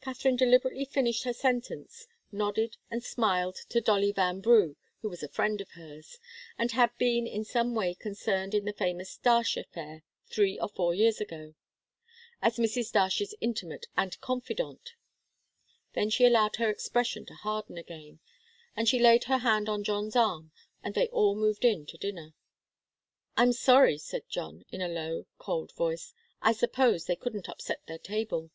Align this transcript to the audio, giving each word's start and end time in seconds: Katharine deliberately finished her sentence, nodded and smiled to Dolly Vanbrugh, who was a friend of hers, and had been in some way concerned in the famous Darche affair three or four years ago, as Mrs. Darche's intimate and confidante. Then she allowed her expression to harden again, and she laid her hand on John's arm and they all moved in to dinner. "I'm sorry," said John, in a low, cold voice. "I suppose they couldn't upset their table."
Katharine 0.00 0.34
deliberately 0.34 0.84
finished 0.84 1.22
her 1.22 1.32
sentence, 1.32 2.08
nodded 2.32 2.78
and 2.90 3.00
smiled 3.04 3.54
to 3.68 3.80
Dolly 3.80 4.10
Vanbrugh, 4.12 4.74
who 5.02 5.08
was 5.08 5.22
a 5.22 5.28
friend 5.28 5.60
of 5.60 5.68
hers, 5.78 6.18
and 6.58 6.72
had 6.72 6.90
been 6.98 7.28
in 7.28 7.44
some 7.44 7.72
way 7.76 7.94
concerned 7.94 8.56
in 8.56 8.64
the 8.64 8.72
famous 8.72 9.16
Darche 9.18 9.56
affair 9.56 10.02
three 10.26 10.58
or 10.58 10.66
four 10.68 10.94
years 10.94 11.20
ago, 11.20 11.54
as 12.42 12.56
Mrs. 12.56 12.90
Darche's 12.90 13.36
intimate 13.40 13.86
and 13.96 14.20
confidante. 14.20 14.94
Then 15.92 16.10
she 16.10 16.24
allowed 16.24 16.56
her 16.56 16.68
expression 16.68 17.24
to 17.26 17.34
harden 17.34 17.78
again, 17.78 18.18
and 18.74 18.88
she 18.88 18.98
laid 18.98 19.22
her 19.30 19.38
hand 19.38 19.68
on 19.68 19.84
John's 19.84 20.16
arm 20.16 20.50
and 20.82 20.96
they 20.96 21.06
all 21.10 21.36
moved 21.36 21.64
in 21.64 21.86
to 21.86 21.96
dinner. 21.96 22.34
"I'm 23.36 23.52
sorry," 23.52 23.96
said 23.98 24.28
John, 24.28 24.64
in 24.72 24.80
a 24.80 24.88
low, 24.88 25.26
cold 25.38 25.70
voice. 25.74 26.14
"I 26.40 26.50
suppose 26.50 27.04
they 27.04 27.14
couldn't 27.14 27.48
upset 27.48 27.86
their 27.86 27.98
table." 27.98 28.50